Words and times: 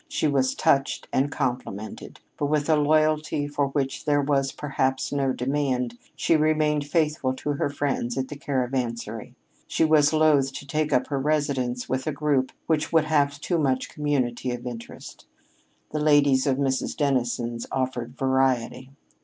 She 0.09 0.27
was 0.27 0.55
touched 0.55 1.07
and 1.13 1.31
complimented, 1.31 2.21
but, 2.35 2.47
with 2.47 2.67
a 2.71 2.75
loyalty 2.75 3.47
for 3.47 3.67
which 3.67 4.05
there 4.05 4.19
was, 4.19 4.51
perhaps, 4.51 5.11
no 5.11 5.31
demand, 5.31 5.95
she 6.15 6.35
remained 6.35 6.87
faithful 6.87 7.35
to 7.35 7.51
her 7.51 7.69
friends 7.69 8.17
at 8.17 8.27
the 8.27 8.35
Caravansary. 8.35 9.35
She 9.67 9.85
was 9.85 10.11
loath 10.11 10.53
to 10.53 10.65
take 10.65 10.91
up 10.91 11.05
her 11.09 11.19
residence 11.19 11.87
with 11.87 12.07
a 12.07 12.11
group 12.11 12.51
which 12.65 12.91
would 12.91 13.05
have 13.05 13.39
too 13.39 13.59
much 13.59 13.89
community 13.89 14.49
of 14.49 14.65
interest. 14.65 15.27
The 15.91 15.99
ladies 15.99 16.47
at 16.47 16.57
Mrs. 16.57 16.97
Dennison's 16.97 17.67
offered 17.71 18.17
variety. 18.17 18.89